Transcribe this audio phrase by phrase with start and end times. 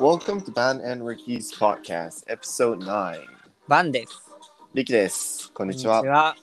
[0.00, 3.20] Welcome to Ban and Ricky's podcast, episode 9.
[3.68, 4.30] バンです。
[4.74, 5.52] リキです。
[5.52, 6.34] こんこにちは。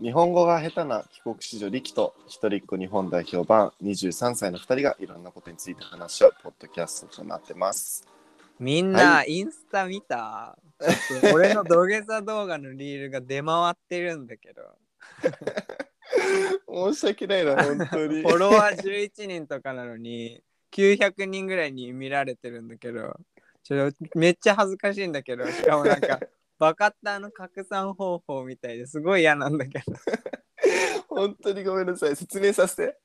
[0.00, 8.06] 日本語が下手な帰国子女リキと一人っ子日本代表版23歳の2人がいろんなことについて話し合うポッドキャストとなってます。
[8.58, 10.56] みんな、はインスタ見た？
[11.32, 14.62] 俺の土下座動画のリールが出回ってるんだけど、
[16.92, 18.22] 申し訳ないな、本当フに。
[18.24, 23.18] ォロワー11人とかなのに、900人ぐらいに見られてるんだけど、
[23.62, 26.20] ちょっとめっちゃ恥ずかしいんだけど、しかもなんか、
[26.58, 29.84] バカッターの拡散方法みたいですごい嫌なんだけど。
[31.08, 32.16] 本当にごめんなさい。
[32.16, 32.98] 説明させて。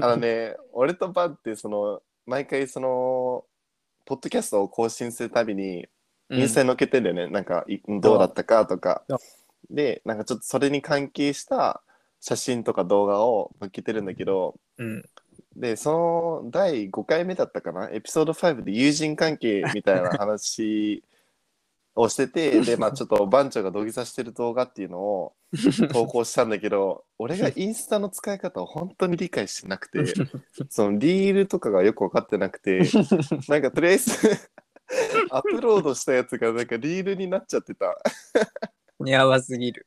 [0.00, 3.44] あのね、俺とバンってその毎回その
[4.08, 5.86] ポッドキャストを更新するたびに
[6.30, 9.04] インスタに載っけてんだよね、なんかいどうだったかとか。
[9.06, 9.18] そう
[9.70, 11.82] でなんかちょっとそれに関係した
[12.22, 15.04] 写真とか動画を載っけてるんだけどうん。
[15.56, 17.90] でその第5回目だったかな？
[17.90, 21.02] エピソード5で友人関係みたいな話
[21.98, 25.32] をしてて でまあちょっと番長が土下座してる動画っていうのを
[25.92, 30.04] 投稿したんだけど俺がインスタの使い方を本当に理解してなくて
[30.70, 32.82] そのリールとかがよく分かってなくて
[33.48, 34.12] なんかとりあえず
[35.30, 37.94] アップロードしたやつがなんかリールになっちゃってた。
[39.04, 39.86] やばすぎる。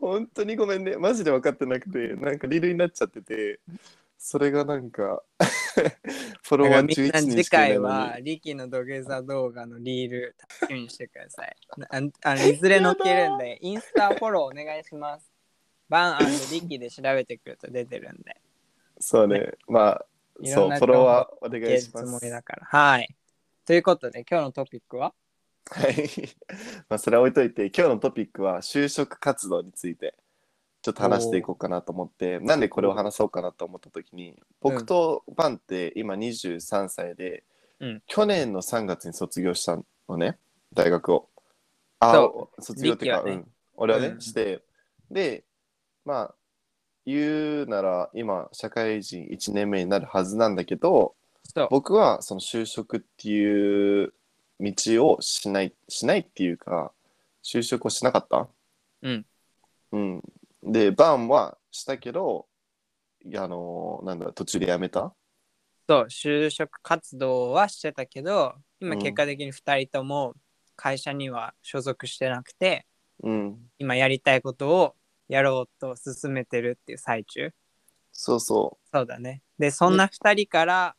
[0.00, 0.96] 本当にごめんね。
[0.96, 3.60] マジで分かってなくてなんかリールになっちゃってて
[4.26, 5.22] それが なんか
[6.42, 11.56] フォロワー11みんな人次しかいないの回はにリキの土下座動画のリール楽しみにしてください。
[11.90, 15.30] ああのいずれ載っけるんで、インスタフォローお願いします。
[15.90, 18.40] バンリキで調べてくると出てるんで、
[18.98, 20.06] そうねまあ
[20.40, 22.64] いろなそうんフォロワーお願いしますもりだから。
[22.64, 23.14] はい。
[23.66, 25.12] ということで、今日のトピックは？
[25.70, 25.94] はい。
[26.88, 30.14] まあ、それは置いといて、今日のトピックは就職活動について、
[30.84, 37.42] ちょっと話していこうかなと思って、なんでこれを話そうかなと思った時に、僕とパンって今23歳で、
[37.80, 38.02] うん。
[38.06, 39.78] 去年の3月に卒業した
[40.08, 40.38] のね、
[40.74, 41.30] 大学を。
[42.00, 43.32] あそ、卒業っていうか、ね。
[43.32, 43.46] うん。
[43.76, 44.20] 俺はね、うん。
[44.20, 44.62] して、
[45.10, 45.44] で、
[46.04, 46.34] まあ、
[47.06, 51.14] 言うなら今、社会人1年目になるはずなんだけど。
[51.70, 54.12] 僕はその就職っていう
[54.60, 54.72] 道
[55.06, 56.90] をしないしないっていうか
[57.44, 58.48] 就職をしなかった？
[59.02, 59.26] うん、
[59.92, 60.22] うん、
[60.64, 62.46] でバンはしたけど
[63.36, 65.14] あのなんだ途中で辞めた？
[65.88, 70.34] そう、就職活動はしてたけど、今うん結果的に2人とも
[70.76, 72.86] 会社には所属してなくて、
[73.22, 74.94] うん今やりたいことを
[75.28, 77.50] やろうと進めてるっていう最中。
[78.12, 79.42] そうそそうだね。
[79.58, 80.96] で、そんな2人から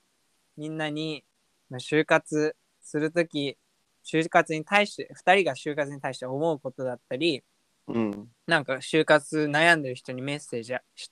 [0.57, 1.23] みんなに、
[1.69, 3.57] まあ、就活するとき、
[4.05, 7.43] 就活に対して、2人が就活に対して思うことだったり、
[7.87, 8.29] ううん。
[8.47, 11.09] なんか就活悩んでる人にメッセージし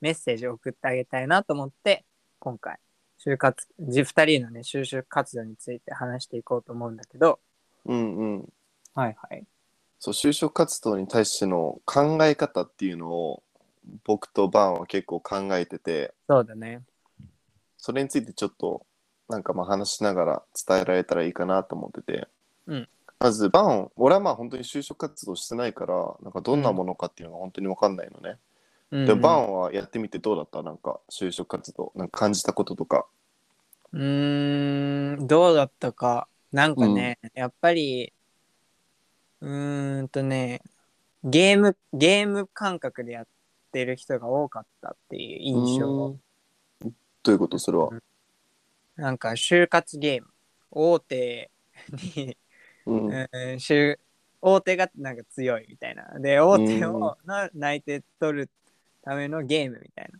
[0.00, 2.04] メッセージを送ってあげたいなと思って、
[2.38, 2.78] 今回、
[3.22, 7.38] 就活、じ2人のね、就職活動について話していこうと思うんだけど、
[7.84, 8.48] うんうん。
[8.94, 9.44] はいはい。
[9.98, 13.42] そう就職活動に対しての考え方っていうのを
[14.04, 16.14] 僕とバンは結構考えてて。
[16.26, 16.82] そうだね。
[17.76, 18.86] それについてちょっと
[19.28, 22.28] なんかまあ話しながら伝えられたらいいかなと思ってて、
[22.66, 22.88] うん
[23.20, 28.38] まずバン俺はまあ本当に就職活動してないからなんかどんなものかっていうのが本当に分かんないのね、
[28.90, 30.64] うんでバンはやってみてどうだった？
[30.64, 33.06] なんか就職活動なんか感じたこととか。
[33.92, 36.26] うーん、どうだったか。
[36.50, 38.12] なんかね、やっぱり、
[39.40, 40.62] うーんとね、
[41.22, 43.26] ゲーム、ゲーム感覚でやっ
[43.70, 45.86] てる人が多かったっていう印象。
[45.86, 46.16] ど
[47.28, 47.58] ういうこと？
[47.58, 47.90] それは、
[48.96, 50.28] なんか、就活ゲーム。
[50.72, 51.50] 大手
[52.16, 52.36] に、
[52.86, 53.06] うん。
[53.08, 53.98] うん、就
[54.40, 56.18] 大手がなんか強いみたいな。
[56.18, 58.50] で、大手をの内定取る
[59.02, 60.10] ためのゲームみたい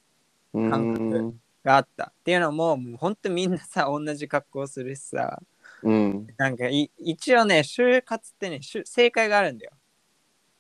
[0.53, 0.71] な。
[0.71, 1.35] 感覚
[1.65, 5.41] があったっていうのももうほんとみんなさ同じ格好するしさ。
[5.83, 6.27] うん。
[6.37, 9.73] なんかい一応ね就活ってね正解があるんだよ。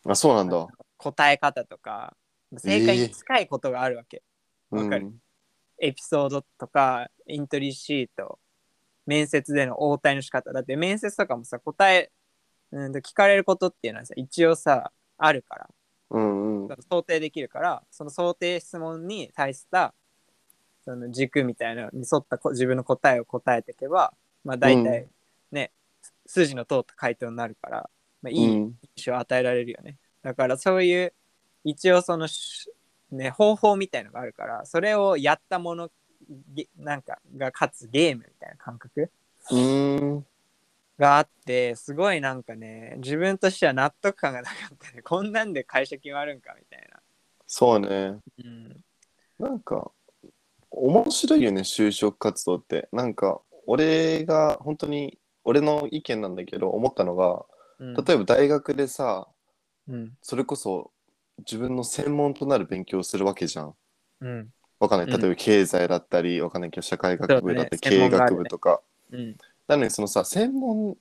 [0.07, 0.67] あそうなんだ。
[0.97, 2.17] 答え方とか。
[2.59, 4.25] 正解に近いことがあるわけ、
[4.71, 5.07] わかる？
[5.07, 5.23] うん
[5.79, 8.41] エピソードとかエントリーシート
[9.07, 10.53] 面接での応対の仕方。
[10.53, 12.11] だって面接とかもさ答え
[12.73, 15.69] うんと聞かれることっていうのはさ一応さあるから。
[16.11, 16.77] うんうん。
[16.89, 19.95] 想定できるからその想定質問に対した
[20.85, 24.13] その軸みたいなのに沿ったこ自分の答えを答えていけば
[24.45, 25.09] まあ大体
[25.53, 25.73] ね、
[26.27, 27.91] 筋の通った回答になるから、
[28.23, 28.79] まあ、いいうん。
[28.97, 31.13] 印象を与えられるよね、だからそういう
[31.65, 32.71] 一応そのし
[33.11, 35.91] ね方法みたいのがあるからそれをやったもの
[36.55, 39.11] げなんかが勝つゲームみたいな感覚
[39.51, 40.27] うーん。
[40.99, 45.03] があってすごいなんかね自分としては納得感がなかったね。
[45.03, 46.91] こんなんで会社決まるんかみたい
[47.53, 47.89] そうね。
[47.89, 48.85] な、うん、
[49.41, 49.91] なんか、
[50.71, 52.89] 面白いよね、就職活動って。
[52.93, 57.45] なんか、俺が本当に、俺の意見なんだけど、思ったのが、
[57.81, 57.95] うん。
[57.95, 59.29] 例えば大学でさ、
[59.89, 60.13] うん。
[60.23, 60.93] それこそ
[61.39, 63.75] 自分の専門となる勉強をするわけじゃん。
[64.21, 65.07] うんわかんない。
[65.07, 68.81] うん例えば経済だったり、わかんないけど、社会学部だったり、経営学部とか。
[69.13, 69.37] うん
[69.69, 70.97] なのに、そのさ、専門、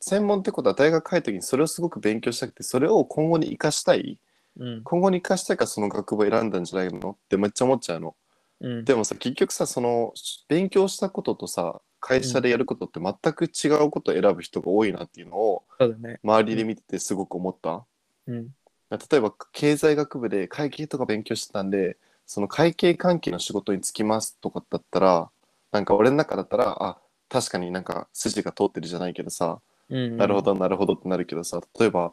[0.00, 4.18] 専門ってことは大学入るときにそれをすごく勉強したくて、それを今後に生かしたい？
[4.56, 7.10] うん今後に生かしたいからその学部を選んだんじゃないの？
[7.10, 8.14] ってめっちゃ思っちゃうの。
[8.60, 10.14] うんでもさ、結局さ、その
[10.48, 17.84] 勉強したこととさ、会社でやることって全く違うことを選ぶ人が多いなっていうのをそうだね周りで見ててすごく思った。
[18.26, 18.48] うん
[18.90, 25.30] 例えば経済学部で会計とか勉強してたんで、その会計関係の仕事に就きますとかだったら、
[25.72, 26.98] なんか俺の中だったら、あ、
[27.28, 29.60] 確かになんか筋が通ってるじゃないけどさ、
[29.90, 32.12] うんなるほどなるほどってなるけどさ、例えば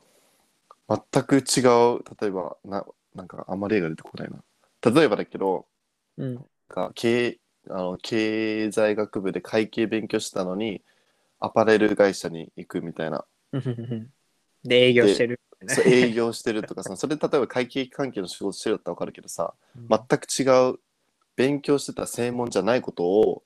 [0.90, 1.62] 全く違
[1.96, 2.86] う、例えばな、
[3.16, 4.44] なんかあんま例が出てこないな。
[4.92, 5.66] 例えばだけど、
[6.18, 6.46] うん。
[6.70, 7.38] が経
[7.70, 10.82] あの経済学部で会計勉強したのに
[11.40, 13.26] アパレル会社に行くみたいな。
[13.52, 14.10] うん。
[14.64, 20.80] で営業してるそう営業してるとかさ それ例えば会計関係の仕事してるだったら分かるけどさうん全く違う
[21.36, 23.44] 勉強してた専門じゃないことを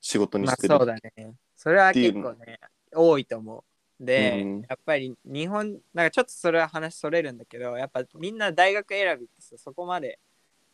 [0.00, 1.34] 仕事にまあしてる、そうだね。
[1.56, 2.60] それは結構ね、
[2.94, 3.64] 多いと思
[4.00, 4.04] う。
[4.04, 10.20] で、うんやっぱり日本、なんかちょっとそれは話それるんだけど、やっぱみんな大学選びってさそこまで、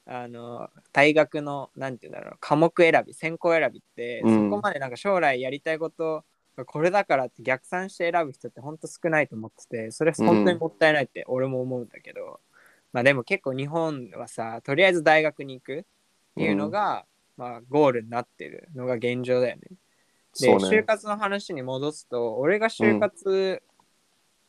[0.04, 6.24] あの、大学の、なんていうんだろう、科目選び、専攻選びって、うんそこまでなんか将来やりたいことが
[6.66, 12.40] これだからって逆算して選ぶ人って本当少ないと思ってて、それ本当にもったいないって俺も思うんだけど、
[12.92, 15.82] まあでも結構日本はさ、とりあえず大学に行くっ
[16.36, 17.06] ていうのが、
[17.36, 19.62] まあゴールになってるのが現状だよね。
[20.38, 20.54] で、ね。
[20.56, 23.62] 就活の話に戻すと、俺が就活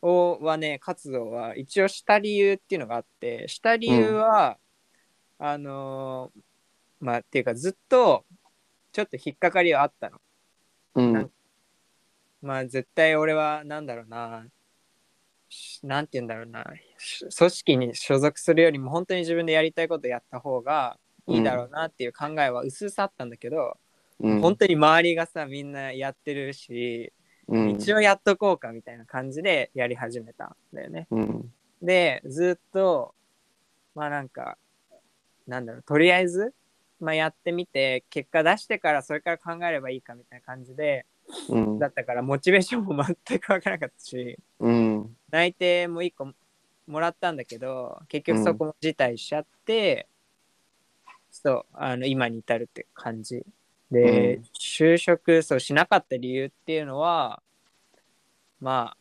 [0.02, 4.58] を、はね、活動は一応した理由っていうのがあって、した理由は、
[5.40, 6.42] あのー
[7.00, 8.24] まあ、っていうかずっと
[8.94, 10.22] ちょっと引っかかりはあったの。
[10.96, 11.14] うん。
[11.14, 11.32] なん
[12.44, 14.46] まあ、絶対俺は、なんだろうな、
[15.48, 16.66] しなんて言うんだろうな、
[16.98, 23.78] し組織に所属するよりも本当に自分でやりたいことやった方がいいだろうなっていう考えは薄々あったんだけど、
[24.20, 24.42] うん。
[24.42, 27.14] 本当に周りがさみんなやってるし、
[27.48, 27.70] うん。
[27.72, 31.08] 一応やっとこうかみたいな感じでやり始めたんだよね。
[31.12, 31.54] うん。
[31.82, 33.14] でずっと
[33.96, 34.58] まあなんか
[35.48, 36.54] なんだろうとりあえず、
[37.00, 41.06] まあ、やってみて結果出してからそれから考えればいいかみたいな感じで
[41.50, 41.80] うん。
[41.80, 45.18] だったからモチベーションも全くわからなかったしうん。
[45.32, 46.32] 内定も1個
[46.88, 50.08] もらったんだけど結局そこも辞退しちゃって、
[51.32, 53.44] そうあの今に至るって感じ。
[53.90, 54.44] で、うん。
[54.60, 57.42] 就職そうしなかった理由っていうのは
[58.60, 58.98] まあ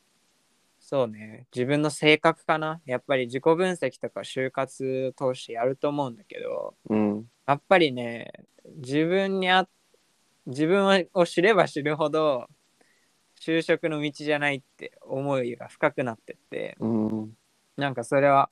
[0.81, 1.47] そうね。
[1.55, 2.81] 自分の性格かな。
[2.85, 7.25] やっぱり自己分析とか就活通してやると思うんだけどうん。
[7.47, 8.33] やっぱりね
[8.77, 9.67] 自分にあ
[10.47, 12.47] 自分を知れば知るほど
[13.41, 17.37] 就職の道じゃないって思いが深くなってってうん
[17.77, 18.51] なんかそれは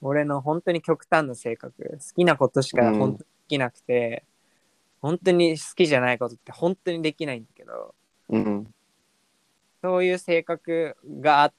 [0.00, 4.24] 俺の本当に極端な性格好きなことしか本当にできなくて、
[5.00, 7.94] 本当に好きじゃないことって本当にできないんだけど
[8.28, 8.74] うん。
[9.82, 11.52] そういう性格があ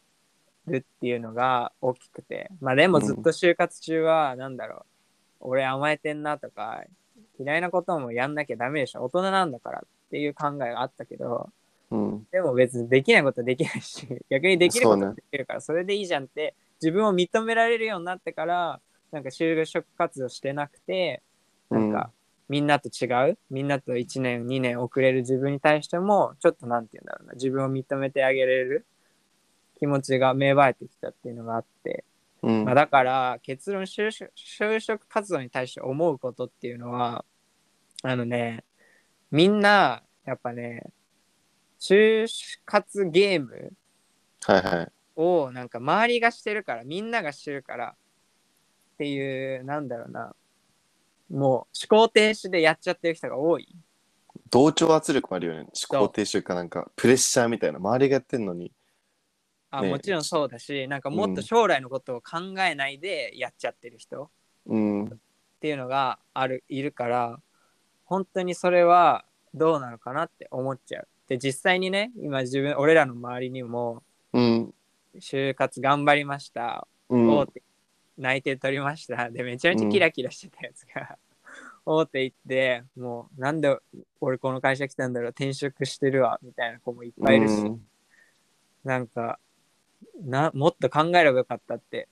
[0.68, 4.86] るっていうのが大きくてまあでもずっと就活中はなんだろ
[5.41, 6.84] う、俺甘えてんなとか
[7.39, 9.03] 嫌いなこともやんなきゃダメでしょ。
[9.03, 11.50] 大人なんだからっていう考えがあったけど
[11.91, 12.27] うん。
[12.31, 18.81] でも別にできないことはできないし 逆にできることできるからそれでいいじゃんって自分を認められるようになってから
[19.12, 21.22] なんか就職活動してなくて
[21.69, 22.12] なんか、
[22.48, 28.86] みんなと違うみんなと1年2年遅れる自分に対してもちょっとなんて言うんだろうな自分を認めてあげれる
[29.77, 32.03] 気持ちが芽生えてきたっていうのがあって、
[32.41, 32.65] うん。
[32.65, 37.25] まあ、だから結論就職就職活動に対して思うことっていうのは
[38.03, 38.63] あのね
[39.31, 40.84] みんなやっぱね
[41.79, 42.25] 就
[42.65, 43.74] 活ゲーム
[44.46, 44.91] はいはい。
[45.15, 50.34] をなんか周りがしてるからみんながしてるからっていうなんだろうな。
[51.29, 53.67] もう思考停止でやっちゃってる人が多い。
[54.50, 55.60] 同調圧力もあるよね。
[55.60, 57.77] 思考停止かなんかプレッシャーみたいな。
[57.77, 58.72] 周りがやってんのに
[59.71, 59.89] あ、ね。
[59.89, 64.29] もちろんそうだしなんかもっと将来のことを考えないでやっちゃってる人
[64.65, 65.05] うん。
[65.05, 65.09] っ
[65.59, 67.39] ていうのがあるいるから
[68.05, 71.07] 本当にそれはどうなのかなって思っちゃう。
[71.27, 74.73] で実際にね今自分俺らの周りにもうん。
[75.19, 76.88] 就活頑張りました。
[77.09, 77.29] うん。
[77.29, 77.63] 大手
[78.17, 79.29] 内定取りました。
[79.29, 81.17] でめちゃめちゃキラキラしてたやつが、
[81.85, 83.75] 大手行ってもうなんで
[84.21, 85.29] 俺この会社来たんだろう。
[85.31, 86.39] 転職してるわ。
[86.41, 87.81] みたいな子もいっぱいいるし、うん。
[88.83, 89.39] なんか
[90.24, 92.08] なもっと考えればよかったって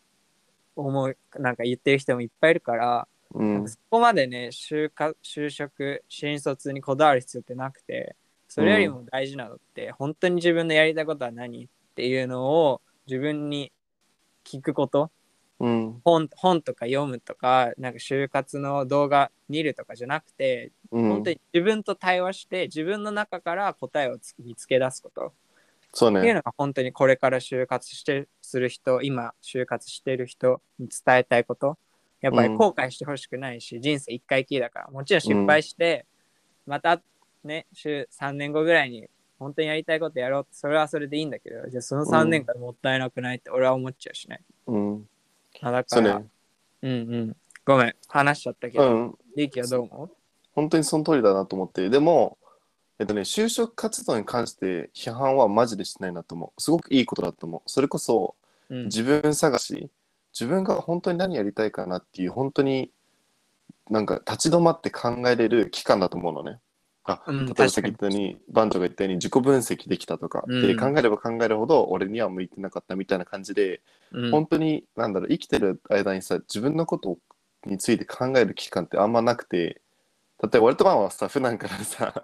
[0.75, 3.67] 思うなんか言ってる人もいっぱいいるから、うん。
[3.67, 8.15] そこまでね就活就職新卒にこだわる必要ってなくて
[8.48, 13.72] それよりも大事なのって、本当に自分のやりたいことは何っていうのを自分に
[14.46, 15.12] 聞くこと。
[15.60, 16.01] うん。
[16.06, 21.10] 本本とか読むとかなんか就活の動画見るとかじゃなくて、うん。
[21.10, 25.34] 本当に自分と対話して自分の中から答えをつ見つけ出すこと
[25.94, 26.20] そうね。
[26.20, 31.77] っていうのが本当にこれから就活してする人今就活してる人に伝えたいこと。
[32.22, 34.88] やっぱり後悔してほしくないし、人生一回きりだから。
[34.89, 36.06] もちろん失敗して、
[36.65, 37.01] また
[37.44, 39.08] ね週3年後ぐらいに
[39.39, 45.10] 本当にやりたいことやろうってそれはそれでいいんだけどじゃあその3年間もったいなくないって俺は思っちゃうしね、うん。
[45.62, 46.27] あだから、ね。
[46.82, 47.36] うんうん。
[47.65, 47.96] ごめん。
[48.08, 49.17] 話しちゃったけど、うん。
[49.36, 50.10] リキはどう思
[50.53, 51.89] 本当にその通りだなと思って。
[51.89, 52.38] でも
[53.00, 56.62] えっとね就職活動に関して批判はマジでしないなと思う。
[56.62, 57.62] すごくいいことだと思う。
[57.70, 58.36] それこそ
[58.70, 58.86] ううん。
[58.86, 59.89] 自分探し
[60.34, 62.92] 自分が本当に何やりたいかなっていう本当に
[63.89, 66.60] なんか立ち止まって考えれる期間だと思うのね。
[67.10, 70.62] あうん例えばさっき言ったようにバンチョが言ったように自己分析できたとか、うん。
[70.62, 74.32] で考えれば考えるほど俺には向いてなかったみたいな感じで、うん。
[74.32, 77.18] 本当になんだろう生きてる間にさ自分のこと
[77.66, 79.82] について考える期間ってあんまなくて
[80.44, 82.24] 例えば俺とマンはさ普段からさ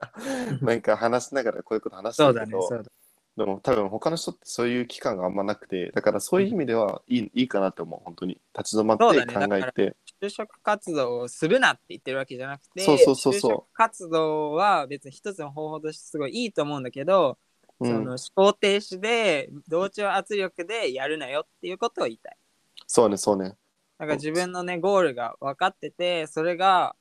[0.61, 2.91] なんか話しながらこういうこと話してるけど、だねそうだ。
[3.35, 8.39] でも多分他の人ってそういう期間があんまなくてだからそういう意味ではいい,、いいかなって思う本当に。
[8.55, 9.95] 立ち止まって考えて。
[10.21, 13.51] 就職活動をするなって言ってるわけじゃなくてそうそうそうそう。
[13.51, 17.39] 就職活動は別に一つの方法としてすごいいいと思うんだけど、
[17.79, 17.91] うん。
[17.91, 22.37] その思考停止で同調圧力でやるなよっていうことを言いたい。
[22.85, 23.55] そうねそうね。
[23.97, 26.95] なんか自分のねゴールが分かっててそれが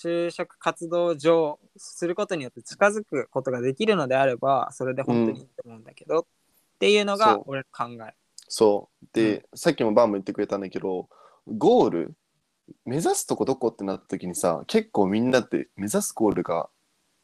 [0.00, 6.24] 就職活動上することによって近づくことができるのであればそれで本当にいいと思うんだけど、っ
[6.78, 8.14] ていうのが俺の考え。
[8.46, 9.06] そう。
[9.12, 11.08] で、さっきもバンも言ってくれたんだけど
[11.46, 12.14] ゴール
[12.84, 16.68] 目指すとこどこってなった時にさ結構みんなって目指すゴールが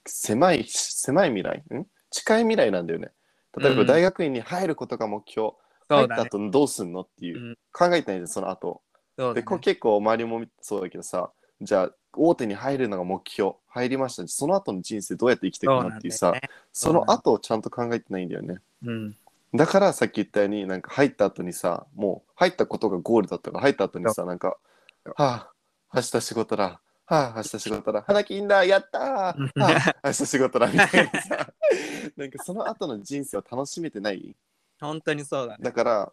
[0.06, 1.62] 狭い狭い未来？
[1.74, 1.86] ん？
[2.10, 3.12] 近い未来なんだよね。
[3.56, 3.78] 例えうん。
[3.78, 5.56] ば大学院に入ることが目標、そう
[5.88, 6.06] だね。
[6.08, 7.54] 入った後どうすんのっていう、うん。
[7.72, 8.82] 考えてないじゃんその後。
[9.16, 9.34] そうだね。
[9.34, 14.26] でこう結構周りもそうだけどさじゃあ大手に入るのが目標入りました。
[14.28, 16.50] その後の人生どうやって生きていくのっていうさなんだよね。
[16.72, 18.58] その後をちゃんと考えてないんだよね。
[18.84, 19.16] うん。
[19.54, 24.56] だからさっき言ったようになんか入った後にさもう入ったことがゴールだったから入った後にさなんか
[25.14, 25.52] 「はあ
[25.94, 31.52] 明日仕事だ」「はあ明日仕事だ」「花金だやったー」はあ「明日仕事だ」みたいなさ。
[32.16, 34.36] なんかその後の人生を楽しめてない？
[34.80, 35.64] 本当にそうだね。
[35.64, 36.12] だから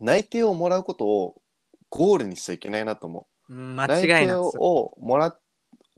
[0.00, 1.42] 内定をもらうことを
[1.88, 3.22] ゴールにしちゃいけないなと思う。
[3.22, 4.62] うん間内定違いなく。
[4.62, 5.40] をもらう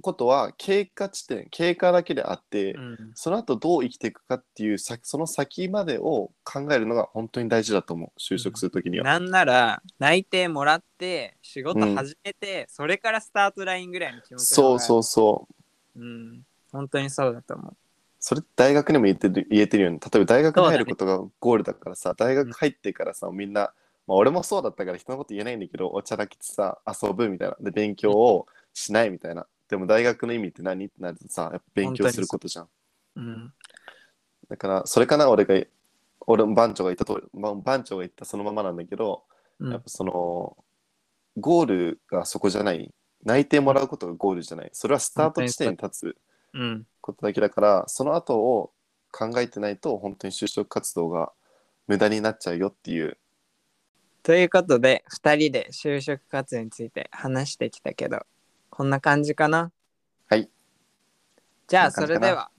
[0.01, 2.97] ことは経過地点経過だけであって、うん。
[3.15, 15.49] その後どう生きていくかっていう先その先までを考えるのが本当に大事だと思う就職するときには、なんなら内定もらって仕事始めて、それからスタートラインぐらいの気持ちそうそううそ
[15.95, 16.01] う。
[16.01, 16.43] うん。
[16.73, 17.77] 本当にそうだと思う。
[18.19, 23.73] それ大学にも言ってる言えてるように例えば大学に入ることがゴールだからさ大学入ってからさみんな、
[24.07, 27.57] まあ、俺もそうだったから人のこと言えないんだけどおちゃらけてさ遊ぶみたいな。
[27.61, 29.47] で勉強をしないみたいな。
[29.69, 32.69] でも大学の意味って何ってなるとさやっぱ勉強することじゃん。
[33.17, 33.21] う。
[33.21, 33.53] ん。
[34.49, 35.55] だからそれかな俺が
[36.27, 39.23] 俺も番長が言ったとま番長が言ったそのままなんだけど、
[39.61, 39.73] うん。
[39.73, 40.57] やっぱその
[41.39, 42.93] ゴールがそこじゃない。
[43.25, 44.71] 内定もらうことがゴールじゃない。
[44.73, 46.17] それはスタート地点に立つ
[46.55, 46.87] うん。
[47.01, 48.73] ことだけだからその後を
[49.11, 51.33] 考えてないと本当に就職活動が
[51.87, 53.19] 無駄になっちゃうよっていう
[54.23, 58.21] ということで2人で就職活動について話してきたけど
[58.71, 59.71] こんな感じかな？
[60.29, 60.49] はい。
[61.67, 62.51] じゃあそれでは。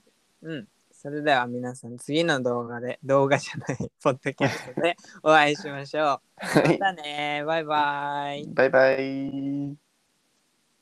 [0.42, 0.68] うん。
[0.92, 6.04] それでは皆さん次の動画で動画じゃない ポッドキャストでお会いしましょう。
[6.36, 6.78] はい。
[6.78, 8.46] またねバイバイ。
[8.46, 9.83] バイバイ